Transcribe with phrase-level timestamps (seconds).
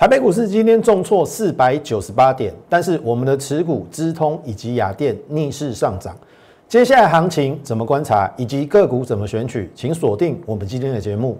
[0.00, 6.16] 台北股市今天重挫四百九十八点，但是我们的持股资通以及雅电逆势上涨。
[6.66, 11.38] 接下来行情怎么观察，以及个股怎么选取，请锁定我们今天的节目。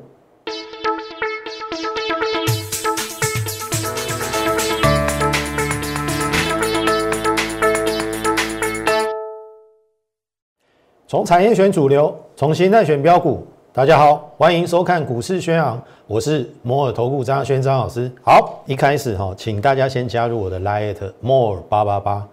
[11.08, 13.42] 从产业选主流，从形态选标股。
[13.72, 18.10] 大家好，欢迎收看股市宣昂，我是摩尔投顾张轩张老师。
[18.20, 22.26] 好，一开始哈，请大家先加入我的 Lite More 八八八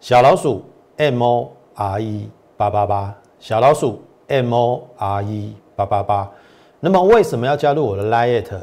[0.00, 0.64] 小老鼠
[0.96, 6.28] M O R E 八八八小老鼠 M O R E 八八八。
[6.80, 8.60] 那么为什么要加入我的 Lite？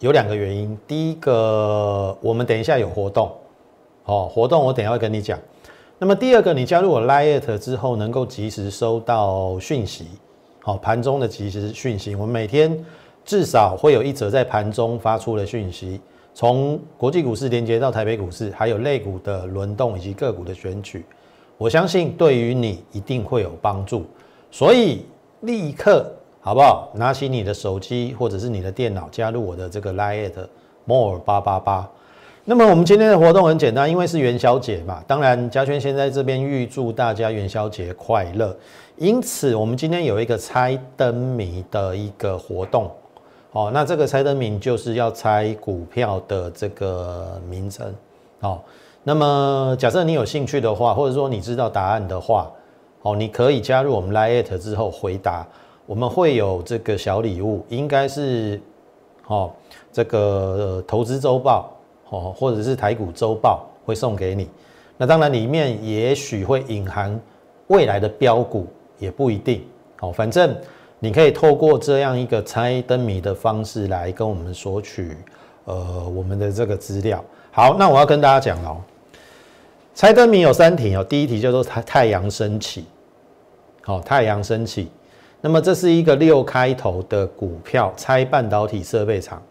[0.00, 0.76] 有两个原因。
[0.88, 3.30] 第一个，我们等一下有活动，
[4.06, 5.38] 哦，活动我等下会跟你讲。
[6.00, 10.08] 那么第二个，你加入我 Lite 之后，能够及时收到讯息，
[10.68, 12.14] 好盘中的及时讯息。
[12.14, 12.78] 我们每天
[13.24, 15.98] 至少会有一则在盘中发出的讯息，
[16.34, 21.06] 从国际股市连接到台北股市，还有类股的轮动以及个股的选取，
[21.56, 24.04] 我相信对于你一定会有帮助。
[24.50, 25.06] 所以
[25.40, 26.92] 立刻好不好？
[26.94, 30.46] 拿起你的手机或者是你的电脑，加入我的这个 Lite
[30.84, 31.90] More 八八八。
[32.50, 38.56] 那么我们今天的活动很简单，因为是元宵节嘛，当然嘉轩先在这边预祝大家元宵节快乐。
[38.96, 42.90] 因此，我们今天有一个猜灯谜的一个活动，
[43.52, 47.94] 哦，那这个猜灯谜就是要猜股票的这个名称，
[48.40, 48.58] 哦，
[49.04, 52.50] 那么假设你有兴趣的话，或者说你知道答案的话，
[53.02, 55.46] 哦，你可以加入我们 Lite 之后回答，
[55.84, 58.58] 我们会有这个小礼物，应该是，
[59.26, 59.52] 哦，
[59.92, 61.74] 这个投资周报。
[62.10, 64.48] 哦，或者是台股周报会送给你，
[64.96, 67.20] 那当然里面也许会隐含
[67.66, 68.66] 未来的标股，
[68.98, 69.62] 也不一定。
[70.00, 70.56] 哦，反正
[71.00, 75.16] 你可以透过这样一个猜灯谜的方式来跟我们索取
[75.64, 77.22] 呃我们的这个资料。
[77.50, 78.80] 好，那我要跟大家讲哦，
[79.94, 82.84] 猜灯谜有三题哦，第一题叫做太太阳升起，
[83.82, 84.88] 好，太阳升起，
[85.40, 89.42] 那么这是一个六开头的股票，猜半导体设备厂。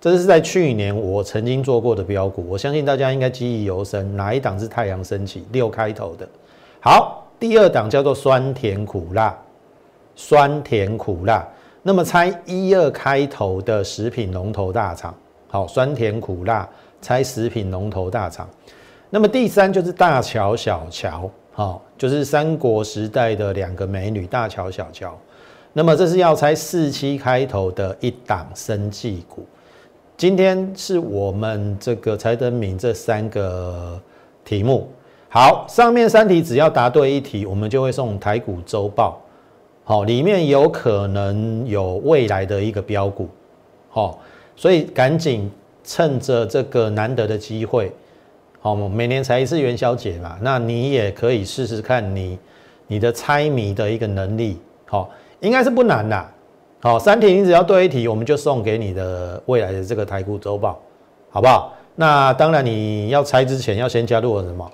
[0.00, 4.16] 这是在去年我曾经做过的标股，我相信大家应该记忆犹深。
[4.16, 6.28] 哪一档是太阳升起六开头的？
[6.80, 9.36] 好，第二档叫做酸甜苦辣，
[10.14, 11.46] 酸甜苦辣。
[11.82, 15.12] 那么猜一二开头的食品龙头大厂，
[15.48, 16.68] 好，酸甜苦辣
[17.00, 18.48] 猜食品龙头大厂。
[19.10, 25.18] 那么第三就是大乔小乔，好，就是三国时代的两个美女大乔小乔。
[25.72, 29.44] 那么这是要猜四七开头的一档生技股。
[30.18, 33.96] 今天是我们这个才灯明这三个
[34.44, 34.88] 题目，
[35.28, 39.22] 好，上面三题只要答对一题，我们就会送台股周报，
[39.84, 43.28] 好，里面有可能有未来的一个标股，
[43.90, 44.18] 好，
[44.56, 45.48] 所以赶紧
[45.84, 47.92] 趁着这个难得的机会，
[48.58, 52.36] 好，每年才一次元宵节嘛，那你也可以试试看你
[52.88, 55.08] 你的猜谜的一个能力，好，
[55.38, 56.28] 应该是不难的。
[56.80, 60.78] 好，三题你只要对一题，我们就送给你的未来的这个台股周报，
[61.28, 61.72] 好不好？
[61.96, 64.70] 那当然你要猜之前要先加入我什么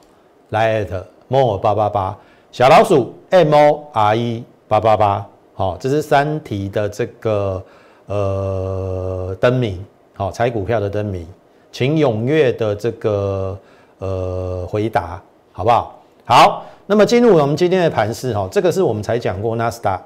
[0.51, 2.15] ？Lite more 八八八
[2.53, 7.63] 小老鼠 M O R E 八八八，好，这是三题的这个
[8.05, 9.83] 呃灯谜，
[10.15, 11.27] 好，猜股票的灯谜，
[11.73, 13.59] 请踊跃的这个
[14.01, 15.23] 呃回答，
[15.53, 15.99] 好不好？
[16.27, 19.99] 好，那么进入我们今天的盘势，哈，这个是我们才讲过纳斯达。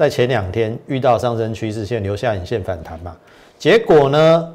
[0.00, 3.14] 在前两天遇到上升趋势线留下影线反弹嘛，
[3.58, 4.54] 结果呢，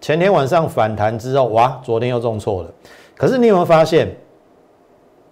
[0.00, 2.70] 前天晚上反弹之后，哇，昨天又重挫了。
[3.16, 4.12] 可是你有没有发现，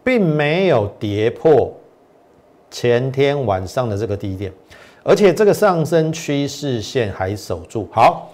[0.05, 1.75] 并没有跌破
[2.71, 4.53] 前天晚上的这个低点，
[5.03, 7.89] 而且这个上升趋势线还守住。
[7.91, 8.31] 好，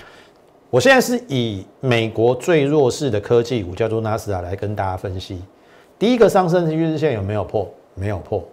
[0.69, 5.43] 我现在是以美国最弱势的科技股叫做纳斯达来跟大家分析，
[5.99, 7.67] 第一个上升趋势线有没有破？
[7.95, 8.47] 没有破。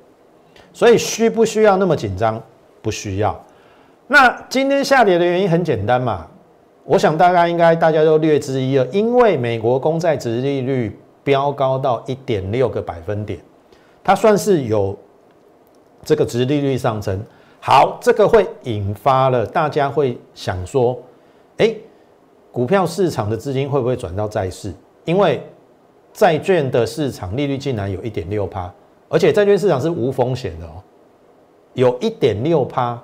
[0.78, 2.40] 所以需不需要那么紧张？
[2.84, 3.44] 不需要。
[4.06, 6.28] 那今天下跌的原因很简单嘛，
[6.84, 13.40] 我想大概应该大家都略知一二，因为美国公债殖利率飙高到一点六个百分点，
[14.04, 14.96] 它算是有
[16.04, 17.20] 这个殖利率上升。
[17.60, 20.96] 好，这个会引发了大家会想说，
[21.58, 21.74] 哎，
[22.52, 24.72] 股票市场的资金会不会转到债市？
[25.06, 25.42] 因为
[26.14, 28.72] 债券的市场利率竟然有一点六趴。
[29.10, 30.84] 而且债券市场是无风险的哦，
[31.74, 33.00] 有一点六趴，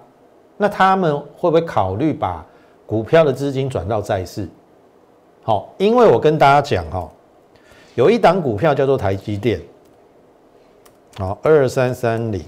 [0.57, 2.45] 那他们会不会考虑把
[2.85, 4.47] 股票的资金转到债市？
[5.44, 7.09] 好，因为我跟大家讲哈，
[7.95, 9.61] 有一档股票叫做台积电，
[11.17, 12.41] 好，二三三零，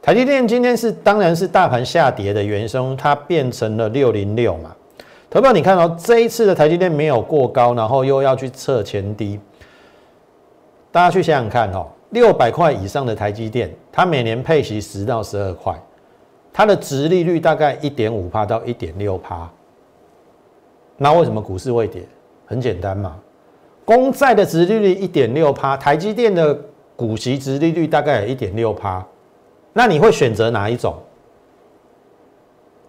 [0.00, 4.74] 台积电今天是当然是大盘下跌的原生，它变成了六零六嘛，
[5.28, 5.52] 投票？
[5.52, 9.38] 你看到这一次的台积电没有过高，然后又要去测前低，
[10.90, 15.74] 大家去想想看哦，六百块以上的台积电，它每年配息十到十二块，
[16.52, 19.50] 它的值利率大概一点五帕到一点六帕，
[20.96, 22.02] 那为什么股市会跌？
[22.46, 23.18] 很简单嘛，
[23.84, 26.58] 公债的值利率一点六帕，台积电的
[26.96, 29.06] 股息值利率大概有一点六帕，
[29.74, 30.94] 那你会选择哪一种？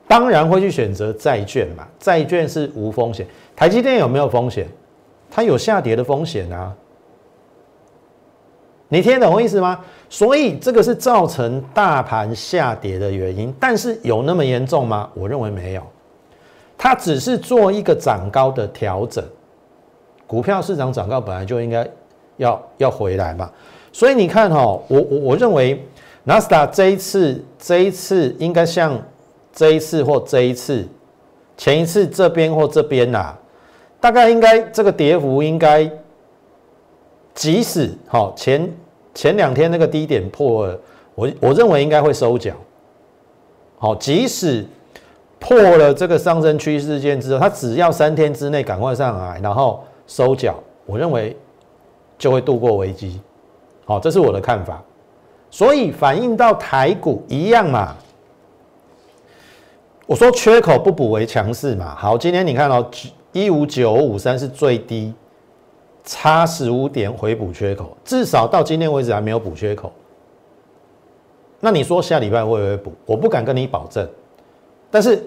[0.08, 3.28] 当然会去选择债券嘛，债券是无风险。
[3.56, 4.66] 台积电有没有风险？
[5.30, 6.74] 它有下跌的风险啊。
[8.90, 9.80] 你听懂我意思吗？
[10.10, 15.10] 所以这个是造成大盘下跌的原因，但是有那么严重吗？
[15.14, 15.82] 我认为没有，
[16.78, 19.24] 它只是做一个涨高的调整。
[20.28, 21.88] 股票市场涨高本来就应该
[22.36, 23.50] 要要回来嘛，
[23.94, 25.82] 所以你看哈，我我我认为
[26.26, 29.00] 纳斯达这一次这一次应该像。
[29.52, 30.88] 这一次或这一次，
[31.58, 33.36] 前一次这边或这边呐，
[34.00, 35.90] 大概应该这个跌幅应该，
[37.34, 38.72] 即使好前
[39.14, 40.80] 前两天那个低点破了，
[41.16, 42.54] 我我认为应该会收脚。
[43.78, 44.66] 好，即使
[45.40, 50.56] 破了这个上升趋势线之后，它只要三天之内赶快上来，然后收脚，
[50.86, 51.36] 我认为
[52.18, 53.22] 就会度过危机。
[53.86, 54.84] 好，这是我的看法。
[55.50, 57.96] 所以反映到台股一样嘛。
[60.06, 62.84] 我说缺口不补为强势嘛，好，今天你看到
[63.32, 65.14] 一五九五三是最低，
[66.04, 69.92] 差十五点回补缺口，至少到今天为止还没有补缺口。
[71.60, 72.94] 那你说下礼拜会不会补？
[73.06, 74.08] 我不敢跟你保证，
[74.90, 75.22] 但是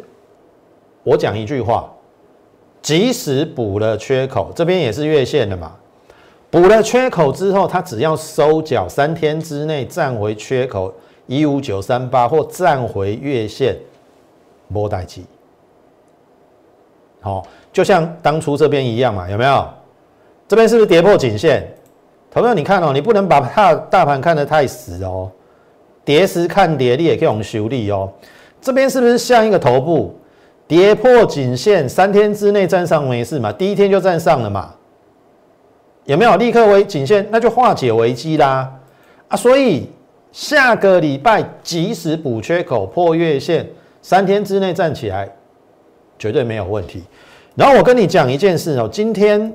[1.02, 1.92] 我讲一句话，
[2.80, 5.76] 即使补了缺口，这边也是月线的嘛，
[6.50, 10.92] 补了缺口之后，它只要收脚三天之内站回缺口
[11.26, 13.76] 一五九三八或站回月线。
[14.72, 15.26] 波代机，
[17.20, 19.68] 好，就像当初这边一样嘛，有没有？
[20.48, 21.66] 这边是不是跌破颈线？
[22.30, 25.30] 同样，你看哦，你不能把大大盘看得太死哦，
[26.04, 28.10] 跌时看跌，你也可以用修理哦。
[28.60, 30.18] 这边是不是像一个头部
[30.66, 33.52] 跌破颈线，三天之内站上没事嘛？
[33.52, 34.74] 第一天就站上了嘛？
[36.04, 37.26] 有没有立刻为颈线？
[37.30, 38.72] 那就化解危机啦！
[39.28, 39.90] 啊，所以
[40.32, 43.68] 下个礼拜即使补缺口破月线。
[44.00, 45.30] 三天之内站起来，
[46.18, 47.04] 绝对没有问题。
[47.54, 49.54] 然后我跟你讲一件事哦，今天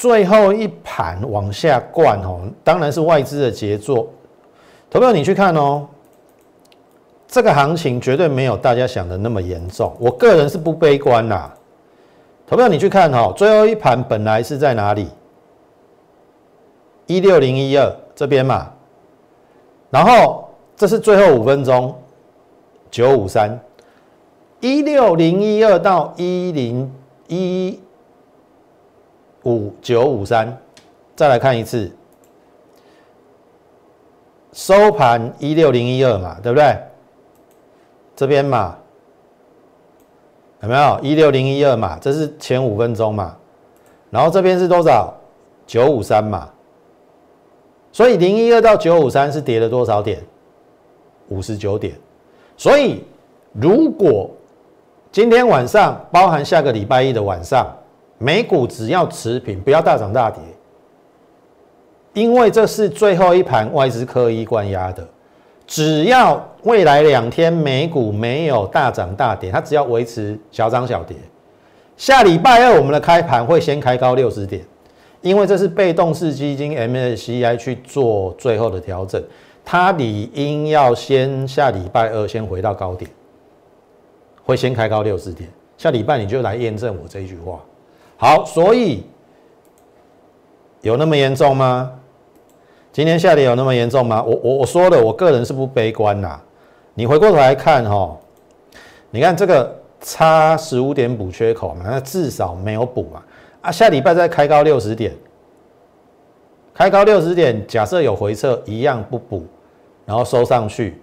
[0.00, 4.08] 最后一盘往下灌哦，当然是外资的杰作。
[4.88, 5.86] 投票你去看哦，
[7.28, 9.94] 这个行情绝对没有大家想的那么严重。
[10.00, 11.54] 我个人是不悲观啦。
[12.46, 15.06] 投票你去看哦，最后一盘本来是在哪里？
[17.06, 18.72] 一六零一二这边嘛，
[19.90, 21.94] 然后这是最后五分钟，
[22.90, 23.60] 九五三。
[24.60, 26.90] 一六零一二到一零
[27.28, 27.78] 一
[29.44, 30.56] 五九五三，
[31.16, 31.90] 再来看一次，
[34.52, 36.76] 收盘一六零一二嘛，对不对？
[38.14, 38.76] 这边嘛，
[40.62, 41.98] 有没有一六零一二嘛？
[42.00, 43.36] 这是前五分钟嘛，
[44.10, 45.14] 然后这边是多少？
[45.66, 46.50] 九五三嘛，
[47.92, 50.20] 所以零一二到九五三是跌了多少点？
[51.28, 51.94] 五十九点，
[52.56, 53.04] 所以
[53.52, 54.28] 如果
[55.12, 57.72] 今天晚上，包含下个礼拜一的晚上，
[58.22, 60.42] 美股只要持平，不要大涨大跌，
[62.12, 65.08] 因为这是最后一盘外资刻意关压的。
[65.66, 71.16] 只要未来两天美股没有大涨大跌，它只要维持小涨小跌。
[71.96, 74.62] 下礼拜二我们的开盘会先开高六十点，
[75.22, 79.22] 因为这是被动式基金 MSCI 去做最后的调整，
[79.64, 83.10] 它理应要先下礼拜二先回到高点。
[84.44, 85.48] 会先开高六十点，
[85.78, 87.60] 下礼拜你就来验证我这一句话。
[88.20, 89.02] 好，所以
[90.82, 91.90] 有那么严重吗？
[92.92, 94.22] 今天下跌有那么严重吗？
[94.22, 96.38] 我我我说的，我个人是不悲观呐。
[96.92, 98.14] 你回过头来看哈，
[99.10, 103.22] 你看这个差十五点补缺口嘛，那至少没有补嘛。
[103.62, 105.16] 啊，下礼拜再开高六十点，
[106.74, 109.46] 开高六十点，假设有回撤，一样不补，
[110.04, 111.00] 然后收上去。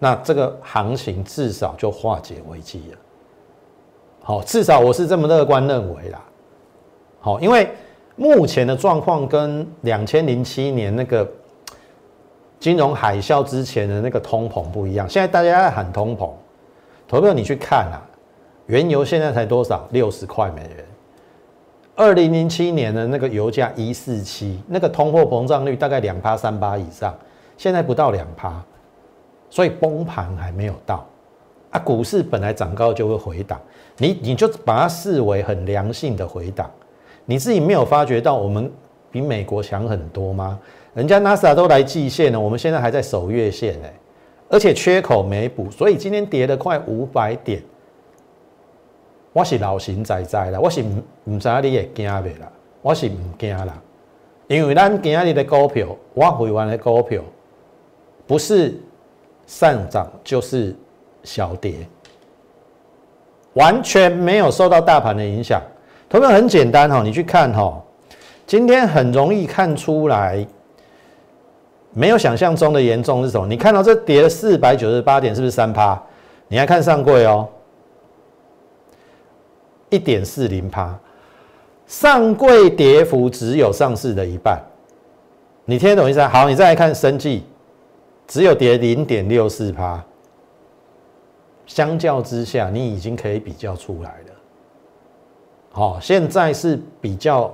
[0.00, 2.98] 那这个行情至少就化解危机了，
[4.22, 6.22] 好，至少我是这么乐观认为啦，
[7.20, 7.68] 好，因为
[8.14, 11.28] 目前的状况跟两千零七年那个
[12.60, 16.30] 金融海啸之前的那个通膨不一样，现在大家在喊通膨，
[17.08, 17.98] 投票你去看啊，
[18.66, 19.88] 原油现在才多少？
[19.90, 20.84] 六十块美元，
[21.96, 27.12] 二零零七年的那个油价一四七，那个通货膨胀率大概两趴三趴以上，
[27.56, 28.62] 现在不到两趴。
[29.50, 31.06] 所以崩盘还没有到，
[31.72, 33.60] 啊，股市本来涨高就会回档，
[33.98, 36.70] 你你就把它视为很良性的回档，
[37.24, 38.70] 你自己没有发觉到我们
[39.10, 40.60] 比美国强很多吗？
[40.94, 43.92] 人家 NASA 都来季线了，我们现在还在守月线哎，
[44.50, 47.62] 而且缺口没补，所以今天跌了快五百点。
[49.32, 52.52] 我是老神在在啦，我是唔唔知你会惊未啦，
[52.82, 53.82] 我是唔惊啦，
[54.46, 57.22] 因为咱今日的股票，我回完的股票，
[58.26, 58.78] 不是
[59.46, 60.76] 上涨就是
[61.22, 61.86] 小跌，
[63.54, 65.60] 完全没有受到大盘的影响。
[66.08, 67.82] 图片很简单哈，你去看哈，
[68.46, 70.46] 今天很容易看出来。
[71.94, 73.46] 没有想象中的严重是什么？
[73.46, 76.02] 你看到这跌了四百九十八点，是不是三趴？
[76.48, 77.46] 你来看上柜哦，
[79.90, 80.98] 一点四零趴，
[81.86, 84.58] 上柜跌幅只有上市的一半。
[85.66, 86.22] 你听得懂意思？
[86.22, 87.44] 好，你再来看生计，
[88.26, 90.02] 只有跌零点六四趴。
[91.72, 94.34] 相较之下，你已经可以比较出来了。
[95.70, 97.50] 好，现在是比较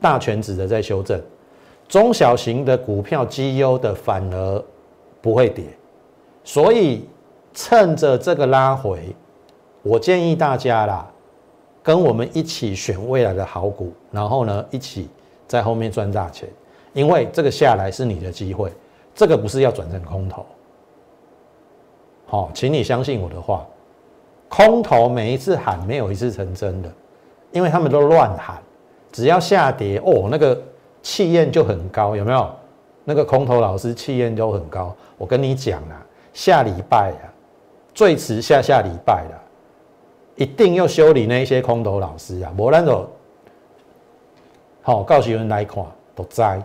[0.00, 1.22] 大全指的在修正。
[1.88, 4.64] 中小型的股票绩优的反而
[5.20, 5.66] 不会跌，
[6.42, 7.08] 所以
[7.54, 9.14] 趁着这个拉回，
[9.84, 11.08] 我建议大家啦，
[11.80, 15.08] 跟我们一起选未来的好股，然后呢一起
[15.46, 16.48] 在后面赚大钱，
[16.92, 18.72] 因为这个下来是你的机会，
[19.14, 20.44] 这个不是要转成空头。
[22.32, 23.62] 好，请你相信我的话，
[24.48, 26.90] 空头每一次喊没有一次成真的，
[27.50, 28.56] 因为他们都乱喊，
[29.12, 30.58] 只要下跌哦那个。
[31.02, 32.48] 气焰就很高，有没有？
[33.02, 34.94] 那个空头老师气焰就很高。
[35.18, 36.00] 我跟你讲啊，
[36.32, 37.26] 下礼拜啊，
[37.92, 39.42] 最迟下下礼拜了，
[40.36, 42.52] 一定要修理那些空头老师啊！
[42.56, 43.10] 无咱就
[44.80, 45.84] 好，告诉人来看
[46.14, 46.62] 都栽。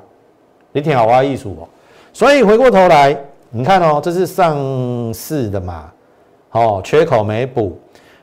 [0.71, 1.67] 你听好我意思哦。
[2.13, 3.19] 所以回过头来，
[3.57, 4.55] 你看哦，这是上
[5.11, 5.91] 市的嘛，
[6.51, 7.75] 哦，缺口没补，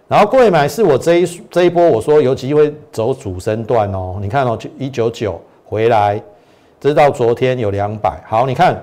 [0.07, 4.19] 然后贵买是我这一这一波我说有机会走主升段哦。
[4.21, 5.41] 你看哦，就一九九。
[5.67, 6.23] 回来，
[6.79, 8.23] 直到昨天有两百。
[8.27, 8.81] 好，你看，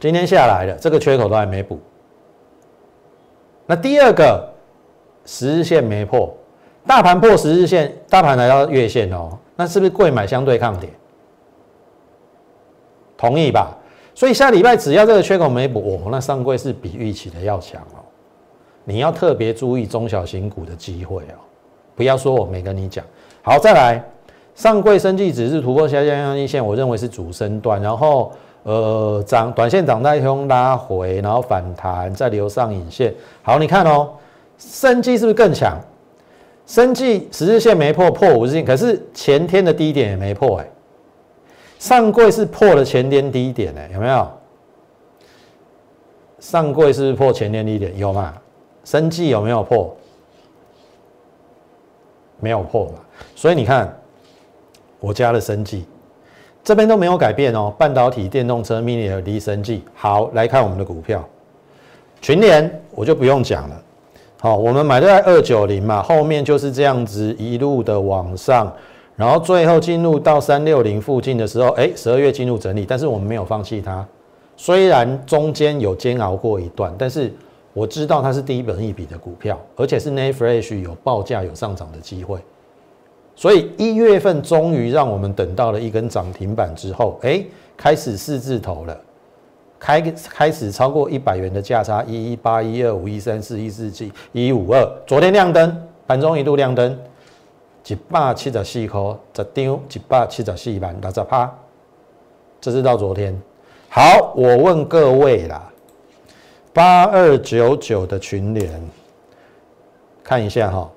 [0.00, 1.78] 今天下来了，这个缺口都还没补。
[3.66, 4.48] 那第二个
[5.26, 6.32] 十日线没破，
[6.86, 10.88] 大盘破十日线，大盘来到月线哦，那是不是贵买相对抗跌？
[13.18, 13.76] 同意吧？
[14.18, 18.02] 所以下礼拜只要这个缺口没补，哦，那上柜是比预期的要强哦。
[18.82, 21.38] 你要特别注意中小型股的机会哦，
[21.94, 23.04] 不要说我没跟你讲。
[23.42, 24.04] 好，再来。
[24.56, 28.32] 上柜升绩只是突破下降压力线，我认为是主升段，然后
[28.64, 33.14] 呃涨短线涨太凶拉回，然后反弹再留上影线。
[33.40, 34.10] 好，你看哦，
[34.58, 35.78] 升绩是不是更强？
[36.66, 40.68] 升绩十日线没破，破五日线，可是前天的低点也没破哎。
[41.78, 44.28] 上柜是破了前天低点哎，有没有？
[46.40, 48.34] 上柜是破前天低点有吗？
[48.84, 49.96] 升绩有没有破？
[52.40, 52.94] 没有破嘛，
[53.34, 53.94] 所以你看。
[55.00, 55.86] 我加了生技，
[56.64, 57.72] 这边都没有改变哦。
[57.78, 61.24] 半导体、电动车、mini LED 生技，好来看我们的股票，
[62.20, 63.80] 群联我就不用讲了。
[64.40, 68.72] 好，我们买在二九零嘛，后面就是这样子一路的往上，
[69.18, 74.06] 然后最后进入到三六零附近的时候，哎，十二月进入整理，但是我们没有放弃它。
[74.56, 77.34] 虽然中间有煎熬过一段，但是
[77.72, 82.38] 我知道它是第一本一笔的股票，而且是 n a f r e s h 有报价有上涨的机会。
[83.34, 87.44] 所以一月份终于让我们等到了一根涨停板之后，哎，
[87.76, 88.96] 开始四字头了，
[89.80, 96.96] 开开始超过一百元的价差，一一八一二五一三四一四七一五二，昨天亮灯，盘中一度亮灯，
[97.86, 101.52] 一百七十四颗，十张一百七十四万六十趴，
[102.60, 103.40] 这是到昨天。
[103.88, 105.70] 好，我问各位啦，
[106.72, 108.70] 八二九九的群联，
[110.22, 110.90] 看一下哈，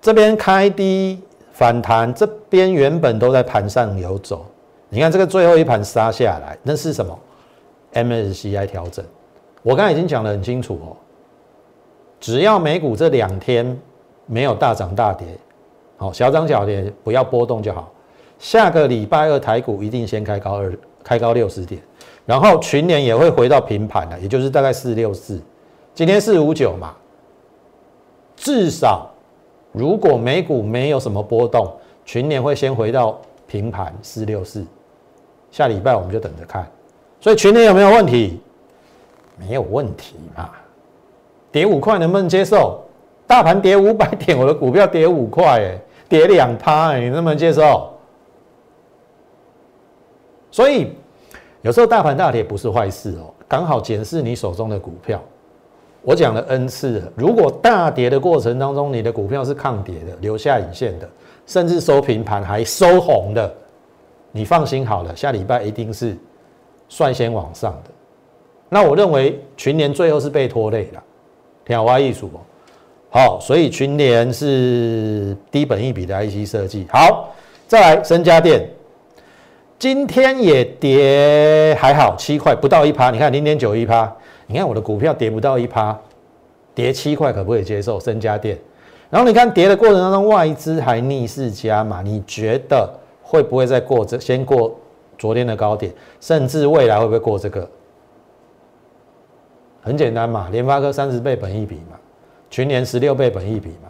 [0.00, 1.22] 这边开低。
[1.54, 4.46] 反弹这边原本都在盘上游走，
[4.88, 7.16] 你看这个最后一盘杀下来，那是什么
[7.92, 9.04] ？MSCI 调整。
[9.62, 10.96] 我刚才已经讲得很清楚哦，
[12.18, 13.78] 只要美股这两天
[14.24, 15.26] 没有大涨大跌，
[16.02, 17.90] 好小涨小跌，不要波动就好。
[18.38, 21.80] 下个礼拜二台股一定先开高二，开高六十点，
[22.26, 25.40] 然后群年也会回到平盘了，也就是大概四六四，
[25.94, 26.94] 今天四五九嘛，
[28.36, 29.08] 至少。
[29.70, 31.72] 如果美股没有什么波动，
[32.04, 34.66] 群年会先回到平盘四六四，
[35.50, 36.70] 下礼拜我们就等着看。
[37.20, 38.40] 所以群年有没有问题？
[39.38, 40.50] 没有问题嘛？
[41.50, 42.84] 跌五块能不能接受？
[43.26, 45.78] 大盘跌五百点，我的股票跌五块，哎，
[46.12, 47.90] 跌两趴，你能不能接受？
[50.50, 50.92] 所以
[51.62, 55.18] 有时候大盘大跌不是坏事哦，刚好检视你手中的股票，
[56.02, 61.08] 我讲了 N 次了，如果大跌的过程当中，你的股票是抗跌的，留下影线的，
[61.46, 63.50] 甚至收平盘还收红的，
[64.32, 66.14] 你放心好了，下礼拜一定是
[66.90, 67.90] 率先往上的。
[68.68, 71.02] 那我认为群联最后是被拖累了，
[71.64, 72.40] 天花艺术哦。
[73.14, 76.86] 好，所以群联是低本一比的 IC 设计。
[76.90, 77.28] 好，
[77.68, 78.66] 再来深家电，
[79.78, 84.10] 今天也跌还好，七块不到一趴，你看零点九一趴。
[84.46, 85.94] 你看我的股票跌不到一趴，
[86.74, 88.00] 跌七块可不可以接受？
[88.00, 88.58] 深家电，
[89.10, 92.90] 然后你看跌的过程当中，外资还逆势加码，你觉得
[93.22, 94.18] 会不会再过这？
[94.18, 94.74] 先过
[95.18, 97.68] 昨天的高点，甚至未来会不会过这个？
[99.82, 101.98] 很简单嘛，联发科三十倍本益比嘛，
[102.52, 103.88] 群联十六倍本益比嘛，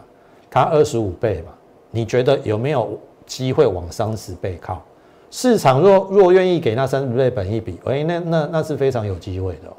[0.49, 1.51] 它二十五倍嘛，
[1.91, 4.81] 你觉得有没有机会往三十倍靠？
[5.29, 9.73] 市场若若愿意给那三十倍本益比，哎，那那那是非常有机会的。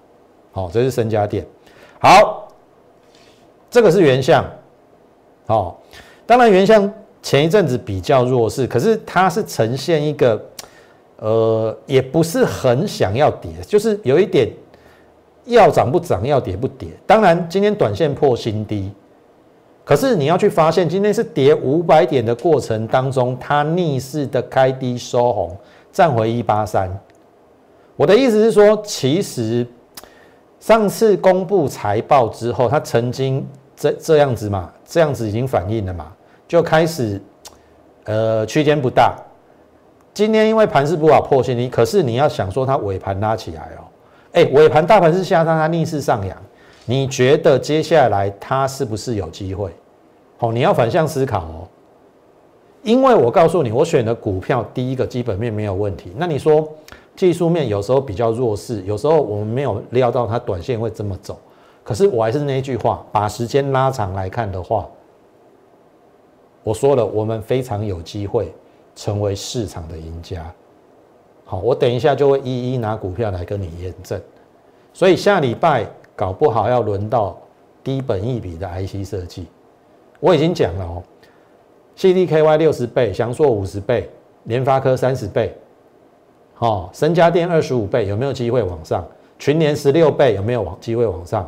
[0.53, 1.47] 好，这是深家电。
[1.99, 2.47] 好，
[3.71, 4.45] 这个是原相。
[5.47, 5.81] 好，
[6.26, 10.45] 当然原相前一阵子比较弱势，可是它是呈现一个，
[11.17, 14.53] 呃，也不是很想要跌，就是有一点
[15.45, 16.89] 要涨不涨，要跌不跌。
[17.07, 18.93] 当然今天短线破新低，
[19.85, 25.57] 可是你要去发现，今天是跌五百点的过程当中，它逆势的开低收红，
[25.93, 26.91] 站回一八三。
[27.97, 29.67] 我的意思是说，其实。
[30.61, 33.47] 上次公布财报之后，它曾经
[33.77, 36.11] 这这样子嘛，这样子已经反映了嘛，
[36.49, 37.21] 就开始，
[38.05, 39.15] 呃，区间不大。
[40.15, 43.84] 今天因为盘势不好破新低，可是你要想说它尾盘拉起来哦，
[44.35, 46.37] 哎，尾盘大盘是下它它逆势上扬，
[46.85, 49.73] 你觉得接下来它是不是有机会？
[50.37, 51.67] 好，你要反向思考哦，
[52.83, 56.69] 因为我告诉你，我选的股票第一个基本面没有问题，那你说？
[57.17, 61.38] 技术面有时候比较弱势，有时候我们没有料到它短线会这么走。
[61.85, 64.85] 可是我还是那句话，把时间拉长来看的话，
[66.64, 68.53] 我说了，我们非常有机会
[68.97, 70.45] 成为市场的赢家。
[71.45, 74.21] 好，我等一下就会一一拿股票来跟你验证。
[74.93, 77.37] 所以下礼拜搞不好要轮到
[77.83, 79.47] 低本一比的 IC 设计。
[80.21, 81.02] 我已经讲了哦
[81.99, 84.09] ，CDKY 六十倍，翔硕五十倍，
[84.45, 85.54] 联发科三十倍。
[86.59, 89.04] 哦，深家电二十五倍有没有机会往上？
[89.39, 91.47] 群联十六倍有没有往机会往上？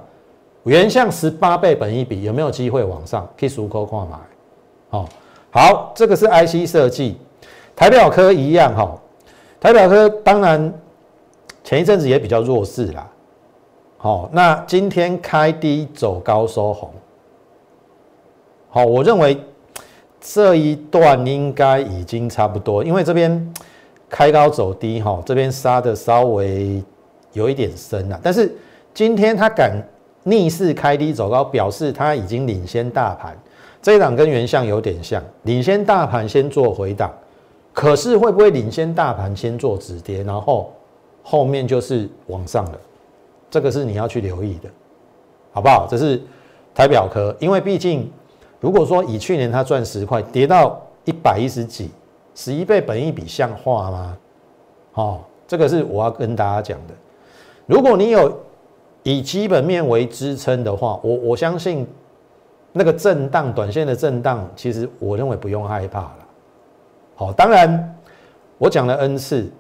[0.65, 3.27] 原相十八倍本一比有没有机会往上？
[3.39, 4.19] 可以数口看买。
[4.91, 5.09] 哦，
[5.51, 7.17] 好，这个是 IC 设计，
[7.75, 9.01] 台表科一样哈。
[9.67, 10.73] 台表科当然
[11.65, 13.05] 前一阵子也比较弱势啦。
[13.97, 16.89] 好，那今天开低走高收红。
[18.69, 19.37] 好，我认为
[20.21, 23.53] 这一段应该已经差不多，因为这边。
[24.09, 26.81] 开高走低，哈，这边杀的稍微
[27.33, 28.55] 有一点深了，但是
[28.95, 29.83] 今天它敢
[30.23, 33.37] 逆势开低走高，表示它已经领先大盘。
[33.83, 37.13] 这一档跟原相有点像，领先大盘先做回档，
[37.77, 40.73] 可是会不会领先大盘先做止跌，然后
[41.23, 42.81] 后面就是往上了？
[43.51, 44.71] 这个是你要去留意的，
[45.53, 45.87] 好不好？
[45.87, 46.19] 这是
[46.75, 48.11] 台表科，因为毕竟
[48.61, 51.91] 如果说以去年它赚十块，跌到一百一十几。
[52.35, 54.17] 十一倍本一比像话吗？
[54.95, 56.95] 哦，这个是我要跟大家讲的。
[57.67, 58.41] 如果你有
[59.03, 61.87] 以基本面为支撑的话，我我相信
[62.73, 66.26] 那个震荡、短线的震荡，其实我认为不用害怕了。
[67.17, 67.99] 好，当然
[68.59, 69.51] 我讲了 N 次。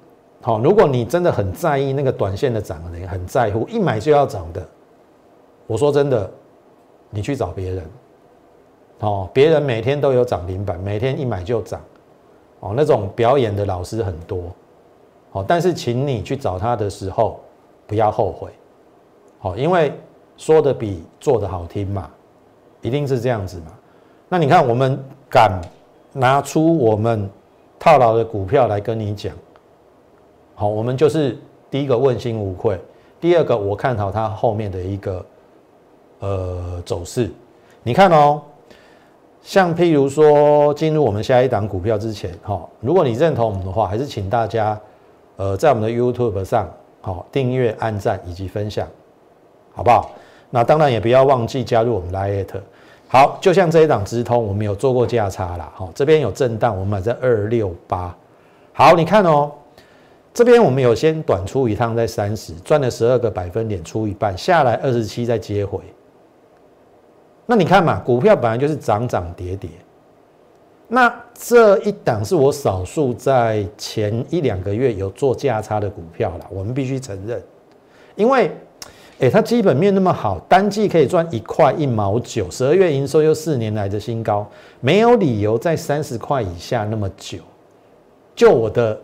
[0.42, 4.64] 好，如果你真的很在意那个短线的涨，你很在乎一买就要涨的，
[5.66, 6.30] 我说真的，
[7.10, 7.84] 你去找别人。
[9.00, 11.80] 哦，别人每天都有涨停板，每天一买就涨。
[12.60, 14.44] 哦，那种表演的老师很多，
[15.30, 17.40] 好，但是请你去找他的时候，
[17.86, 18.50] 不要后悔，
[19.38, 19.92] 好，因为
[20.36, 22.08] 说的比做的好听嘛，
[22.80, 23.72] 一定是这样子嘛。
[24.28, 25.60] 那你看，我们敢
[26.12, 27.28] 拿出我们
[27.86, 29.32] 套牢的股票来跟你讲，
[30.56, 31.38] 好，我们就是
[31.70, 32.76] 第一个问心无愧，
[33.20, 35.24] 第二个我看好它后面的一个
[36.18, 37.30] 呃走势，
[37.84, 38.42] 你看哦。
[39.40, 44.76] 像譬如说，进入我们下一档股票之前，哈，如果你认同我们的话，还是请大家，
[45.36, 46.68] 呃，在我们的 YouTube 上，
[47.00, 48.88] 好，订阅、按赞以及分享，
[49.72, 50.10] 好不好？
[50.50, 52.60] 那当然也不要忘记加入我们 Lite。
[53.08, 58.14] 好，就像这一档直通，我们有做过价差啦，好，这边有震荡，我们买在二六八。
[58.72, 59.50] 好，你看哦，
[60.34, 65.80] 这边我们有先短出一趟在三十，赚了十二个百分点，出一半下来二十七，再接回。
[67.46, 69.70] 那你看嘛，股票本来就是涨涨跌跌。
[70.88, 77.40] 那这一档是我少数在前一两个月有做价差的股票了，我们必须承认。
[78.14, 78.50] 因为
[79.18, 84.46] 哎，它基本面那么好，单季可以赚一块一毛九，十二月营收又四年来的新高，
[84.80, 87.38] 没有理由在三十块以下那么久。
[88.34, 89.00] 就我的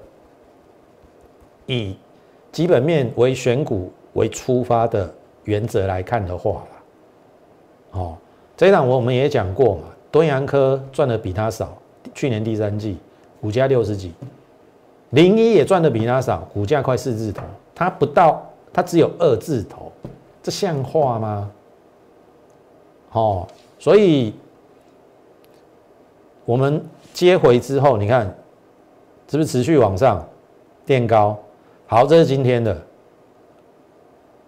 [1.64, 1.96] 以
[2.50, 5.10] 基本面为选股为出发的
[5.44, 6.62] 原则来看的话
[7.92, 8.14] 哦，
[8.54, 11.74] 这一档我们也讲过嘛，东阳科赚的比它少，
[12.14, 12.98] 去年第三季
[13.40, 14.12] 股价六十几，
[15.10, 17.42] 零一也赚的比它少，股价快四字头，
[17.74, 19.81] 它不到，它只有二字头。
[20.42, 21.50] 这像话吗？
[23.12, 23.46] 哦，
[23.78, 24.34] 所以
[26.44, 28.26] 我们接回之后，你看
[29.28, 30.26] 是不是持续往上
[30.86, 31.38] 垫高？
[31.86, 32.76] 好，这是今天的，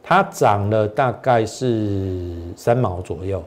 [0.03, 3.43] 它涨了大概是三毛左右。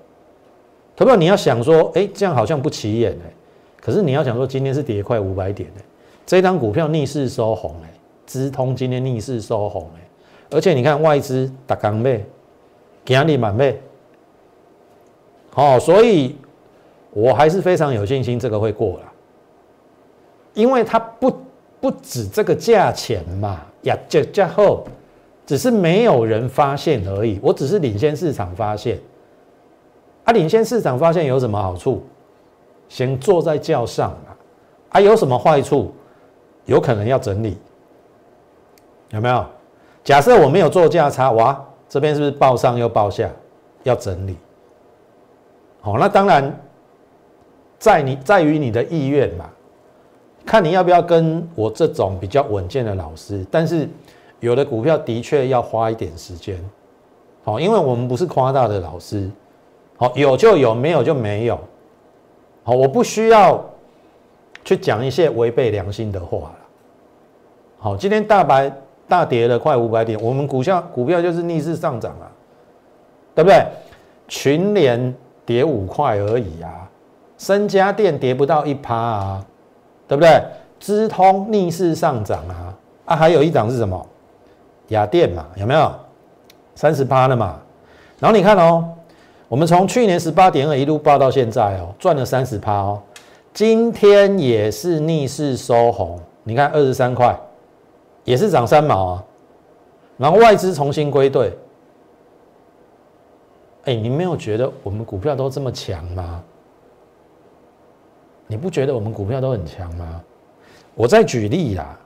[0.95, 3.33] 投票你要想说，哎，这样好像不起眼哎。
[3.81, 5.81] 可是你要想说，今天是跌快五百点哎，
[6.25, 7.89] 这张股票逆势收红哎，
[8.25, 10.07] 资通今天逆势收红哎，
[10.51, 12.23] 而且你看外资打钢背。
[13.13, 13.81] 压力满倍，
[15.51, 16.37] 好，所以
[17.11, 19.11] 我还是非常有信心这个会过了，
[20.53, 21.35] 因为它不
[21.79, 24.85] 不止这个价钱嘛，呀，价价后
[25.45, 28.99] 只是没有人发现而已，我只是领先市场发现，
[30.25, 32.03] 啊，领先市场发现有什么好处？
[32.89, 34.35] 先坐在轿上啊，
[34.89, 35.93] 啊，有什么坏处？
[36.65, 37.57] 有可能要整理，
[39.11, 39.45] 有没有？
[40.03, 41.65] 假设我没有做价差，哇！
[41.89, 43.29] 这边是不是报上又报下，
[43.83, 44.35] 要整理？
[45.79, 46.53] 好，那当然
[47.79, 49.49] 在你在于你的意愿嘛，
[50.45, 53.45] 看你要不要跟我这种比较稳健的老师。
[53.49, 53.87] 但是
[54.41, 56.57] 有的股票的确要花一点时间，
[57.43, 59.29] 好，因为我们不是夸大的老师，
[59.95, 61.57] 好，有就有，没有就没有，
[62.63, 63.63] 好，我不需要
[64.65, 66.55] 去讲一些违背良心的话了。
[67.79, 68.69] 好，今天大白。
[69.07, 72.27] 大跌了快五百点，我们股票股票就是逆势上涨啊，
[73.33, 73.65] 对不对？
[74.27, 75.15] 群联
[75.45, 76.89] 跌五块而已啊，
[77.37, 79.45] 深家电跌不到一趴啊，
[80.07, 80.41] 对不对？
[80.79, 84.05] 资通逆势上涨啊，啊，还有一档是什么？
[84.89, 85.91] 雅电嘛，有没有？
[86.75, 87.57] 三十趴的嘛。
[88.19, 88.83] 然后你看哦，
[89.47, 93.01] 我们从去年十八点二一路报到现在哦，赚了三十趴哦，
[93.53, 97.33] 今天也是逆势收红，你看二十三块。
[98.27, 99.23] 也是涨三毛啊，
[100.17, 101.57] 然后外资重新归队。
[103.85, 106.43] 哎，你没有觉得我们股票都这么强吗？
[108.45, 110.21] 你不觉得我们股票都很强吗？
[110.93, 111.97] 我再举例啦，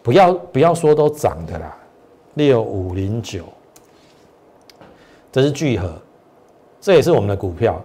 [0.00, 1.76] 不要不要说都涨的啦，
[2.34, 3.42] 六五零九，
[5.32, 5.92] 这是聚合，
[6.80, 7.82] 这也是我们的股票。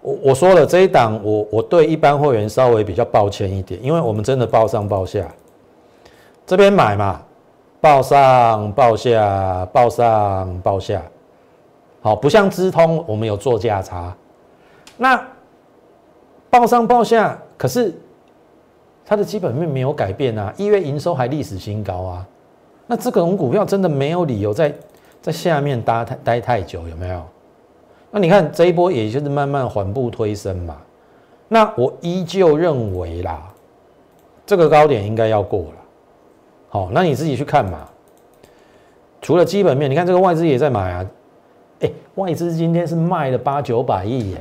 [0.00, 5.30] 我我说了这一档，我我对一般会员稍微比较抱歉一点，因为我们真的报上报下。
[6.46, 7.20] 这边买嘛，
[7.80, 11.02] 报上报下，报上报下，
[12.00, 14.14] 好，不像资通，我们有做价差。
[14.96, 15.22] 那
[16.50, 17.94] 报上报下，可是
[19.04, 22.26] 它的基本面没有改变啊，一月营收还历史新高啊。
[22.86, 24.72] 那这种股票真的没有理由在
[25.20, 27.22] 在下面待太待太久，有没有？
[28.10, 30.76] 那你看这一波，也就是慢慢缓步推升嘛。
[31.48, 33.52] 那我依旧认为啦，
[34.46, 35.85] 这个高点应该要过了。
[36.76, 37.88] 好，那你自己去看嘛。
[39.22, 41.06] 除了基本面，你看这个外资也在买啊。
[41.80, 44.38] 哎，外资今天是卖了八九百亿耶。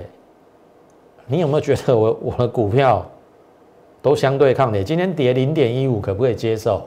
[1.27, 3.09] 你有没有觉得我我的股票
[4.01, 4.83] 都相对抗跌？
[4.83, 6.85] 今天跌零点一五，可不可以接受？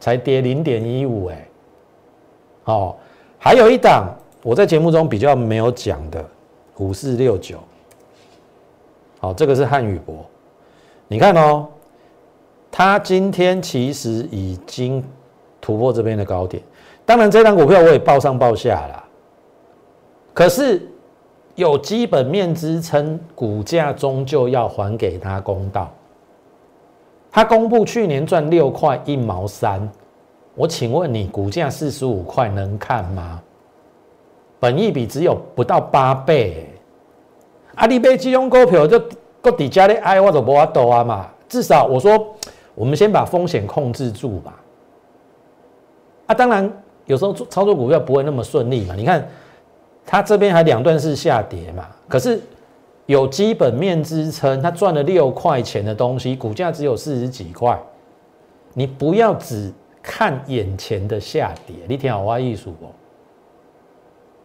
[0.00, 1.46] 才跌零点一五哎。
[2.64, 2.98] 好，
[3.38, 4.12] 还有一档
[4.42, 6.24] 我在节目中比较没有讲的
[6.78, 7.58] 五四六九。
[9.20, 10.26] 好，这个是汉语博，
[11.06, 11.68] 你看哦。
[12.70, 15.02] 它今天其实已经
[15.60, 16.62] 突破这边的高点，
[17.06, 19.04] 当然这张股票我也报上报下了，
[20.34, 20.86] 可是
[21.54, 25.90] 有基本面支撑，股价终究要还给他公道。
[27.32, 29.88] 他公布去年赚六块一毛三，
[30.54, 33.40] 我请问你，股价四十五块能看吗？
[34.60, 36.68] 本益比只有不到八倍，
[37.76, 39.02] 阿里贝金融股票就
[39.40, 42.35] 个底价的爱我都无法多啊嘛，至少我说。
[42.76, 44.62] 我们先把风险控制住吧。
[46.26, 46.70] 啊，当然
[47.06, 48.94] 有时候操作股票不会那么顺利嘛。
[48.94, 49.26] 你看，
[50.04, 52.40] 它这边还两段是下跌嘛，可是
[53.06, 57.76] 有基本面支撑，它赚了六块钱的东西，股价只有四十几块。
[58.74, 62.86] 你不要只看眼前的下跌，你听好话艺术不？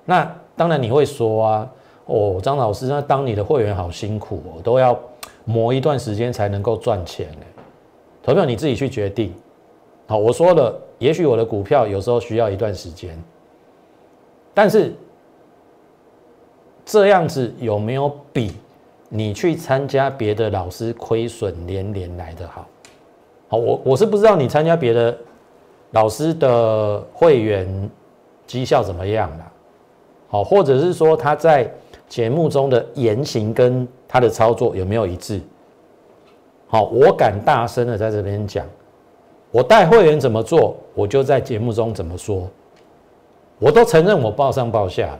[0.05, 1.69] 那当然你会说啊，
[2.05, 4.97] 哦，张老师，那当你的会员好辛苦哦，都要
[5.43, 7.45] 磨一段时间才能够赚钱呢。
[8.23, 9.33] 投票你自己去决定，
[10.05, 13.17] 好，我说了，也许我的股票有时候需要一段时间，
[14.53, 14.93] 但是
[16.85, 18.53] 这样子有没有比
[19.09, 22.67] 你去参加别的老师亏损连连来的好？
[23.47, 25.17] 好，我我是不知道你参加别的
[25.91, 27.89] 老师的会员
[28.45, 29.51] 绩效怎么样了，
[30.27, 31.69] 好，或者是说他在
[32.07, 35.41] 节目中的言行跟他的操作有没有一致？
[36.71, 38.65] 好，我敢大声的在这边讲，
[39.51, 42.47] 我带会员怎么做，我就在节目中怎么说，
[43.59, 45.19] 我都承认我报上报下了，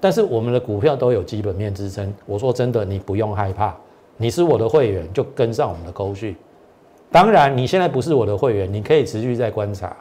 [0.00, 2.10] 但是我们的股票都有基本面支撑。
[2.24, 3.76] 我说真的，你不用害怕，
[4.16, 6.38] 你是我的会员，就跟上我们的沟序。
[7.12, 9.94] 当然，你现在不是我的会员，你可以持续在观察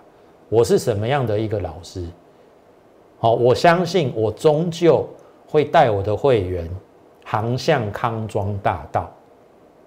[0.48, 2.06] 我是什么样的一个老师。
[3.20, 5.06] 好，我相信我终究
[5.50, 6.66] 会带我的会员
[7.26, 9.12] 航向康庄大道，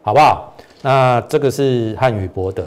[0.02, 0.52] 好不好？
[0.82, 2.64] 那这个是汉语博德，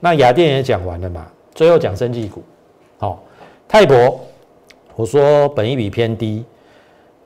[0.00, 1.26] 那雅电也讲完了嘛？
[1.54, 2.42] 最后讲生技股，
[2.98, 3.22] 好，
[3.68, 4.18] 泰博，
[4.96, 6.44] 我说本一比偏低，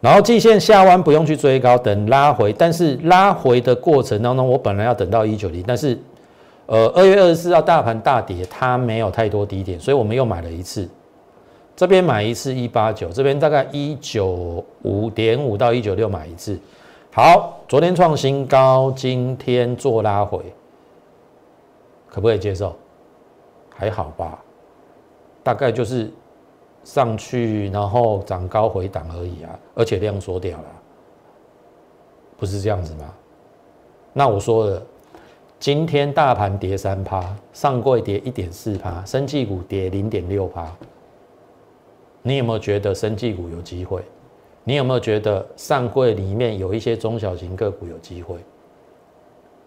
[0.00, 5.96] 然后季线下弯不用去追高，等拉回，但是拉回的过程当中，我本来要等到一九零，但是
[6.66, 10.88] 呃二月二十四号大盘大跌，它没有太多低点，所以我们又买了一次，
[11.76, 16.59] 这边买一次一八九，这边大概一九五点五到一九六买一次。
[17.20, 20.38] 好，昨天创新高，今天做拉回，
[22.07, 22.76] 可不可以接受？
[23.74, 24.40] 还好吧，
[25.42, 26.09] 大概就是
[26.85, 30.64] 上去然后涨高回档而已啊，而且量缩掉了，
[32.37, 33.12] 不是这样子吗？
[34.12, 34.83] 那我说了，
[35.59, 40.72] 今天大盘跌三趴，上柜跌一点四趴，生技股跌零点六趴，
[42.22, 44.04] 你有没有觉得生技股有机会？
[44.68, 48.37] 你有没有觉得上柜里面有一些中小型个股有机会？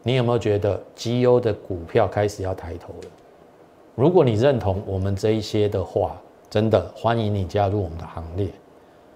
[0.03, 3.09] 你有没有觉得绩优的股票开始要抬头了？
[3.95, 8.47] 如果你认同我们这一些的话，真的欢迎你加入我们的行列。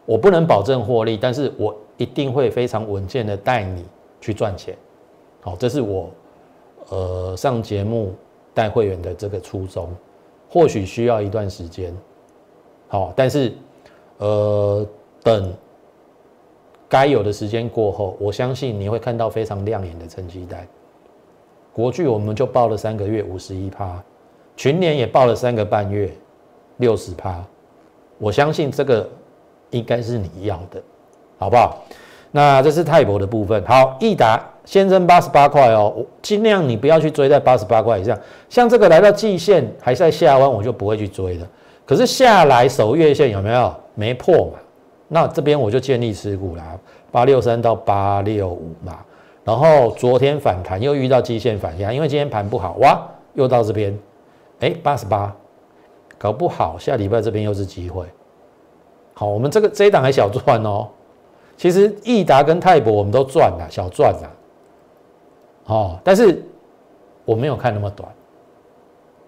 [0.08, 3.86] 我不能保证获利，但是我一定会非常稳健的带你
[4.19, 4.76] 去赚钱。
[5.41, 6.10] 好，这是我
[6.89, 8.12] 呃上节目
[8.56, 9.88] 带会员的这个初衷。
[10.50, 11.95] 或许需要一段时间，
[12.88, 13.54] 好，但是
[14.17, 14.84] 呃
[15.21, 15.54] 等。
[16.95, 20.65] 该有的时间过后，我相信你会看到非常亮眼的成绩单。
[21.73, 24.01] 国巨我们就报了三个月五十一趴，
[24.55, 26.10] 群年也报了三个半月
[26.77, 27.43] 六十趴。
[28.17, 29.10] 我相信这个
[29.71, 30.81] 应该是你要的，
[31.38, 31.84] 好不好？
[32.31, 33.62] 那这是泰博的部分。
[33.65, 38.17] 好，益达先升八十八块哦，尽量你不要去追在八十八块以上。
[38.49, 41.47] 像这个来到季线还是在下弯，我就不会去追了。
[41.86, 43.75] 可是下来守月线有没有？
[43.95, 44.60] 没破嘛？
[45.08, 46.78] 那这边我就建立持股啦，
[47.12, 49.06] 八六三到八六五嘛，
[49.44, 53.00] 然后昨天反弹又遇到基线反压，因为今天盘不好哇，
[53.34, 53.96] 又到这边，
[54.62, 55.32] 哎八十八，
[56.18, 58.08] 搞不好下礼拜这边又是机会。
[59.13, 60.88] 好，我们这个这一档还小赚哦，
[61.56, 64.32] 其实益达跟泰博我们都赚了，小赚了，
[65.65, 66.44] 哦，但是
[67.26, 68.10] 我没有看那么短，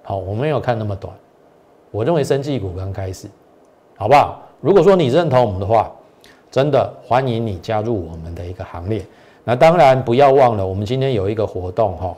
[0.01, 1.13] 好，我没有看那么短，
[1.91, 3.27] 我认为生技股刚开始，
[3.95, 4.41] 好不好？
[4.59, 5.91] 如果说你认同我们的话，
[6.49, 9.05] 真的欢迎你加入我们的一个行列。
[9.43, 12.15] 那当然不要忘了，我们今天有一个活动哈，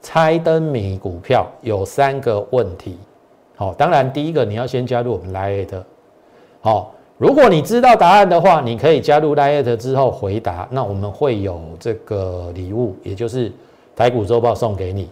[0.00, 2.98] 猜灯谜股票有三个问题。
[3.56, 5.82] 好，当然第一个你要先加入我们 Lite。
[6.60, 13.52] 好，如果你知道答案的话，你可以加入 Lite 之后回答，那我们会有这个礼物，也就是
[13.94, 15.10] 台股周报送给你。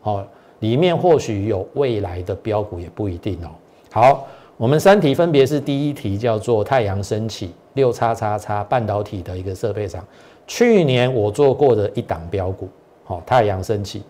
[0.00, 0.24] 好，
[0.58, 3.48] 里面或许有未来的标股，也不一定哦。
[3.92, 4.26] 好。
[4.60, 10.04] 我们三题分别是第一题叫做太阳升起六叉叉叉半导体的一个设备厂，
[10.46, 12.68] 去年我做过的一档标股，
[13.02, 14.02] 好太阳升起。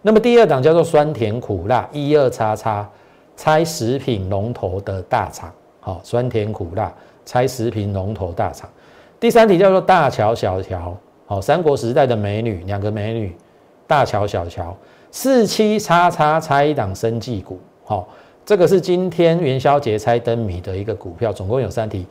[0.00, 2.88] 那么第二档叫做酸甜苦辣一二叉叉
[3.36, 6.90] 拆食品龙头的大厂，好酸甜苦辣
[7.26, 8.66] 拆食品龙头大厂。
[9.20, 13.36] 第三题叫做大乔小乔，好三国时代的美女两个美女
[13.86, 14.74] 大乔小乔
[15.10, 18.08] 四七叉叉拆一档生技股，好。
[18.48, 22.06] 这个是今天元宵节猜灯谜的一个股票，总共有三题，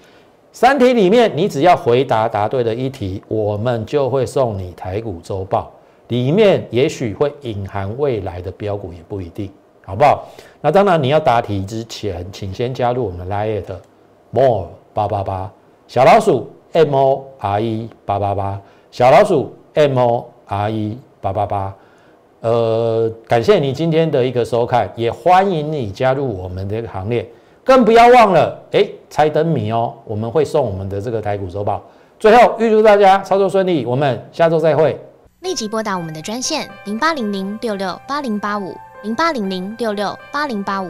[0.52, 5.72] 三题里面你只要回答答对的一题，我们就会送你台股周报，
[6.10, 9.52] 里面也许会隐含未来的标股，也不一定，
[9.84, 10.28] 好不好？
[10.62, 13.64] 那当然你要答题之前，请先加入我们 Line
[14.30, 15.52] more 八八八
[15.88, 21.74] 小老鼠 M O R E 八八八小老鼠 M O R E 八八八。
[22.48, 27.30] 呃，感谢你今天的一个收看，也欢迎你加入我们的行列，
[27.62, 31.84] 更不要忘了，哎，猜灯谜哦，我们会送我们的这个台股周报。
[32.18, 34.98] 最后预祝大家操作顺利，我们下周再会。
[35.42, 38.74] 立即拨打我们的专线零八零零六六八零八五。
[39.04, 40.90] 零八零零六六八零八五